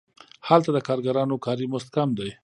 [0.47, 2.29] هلته د کارګرانو کاري مزد کم دی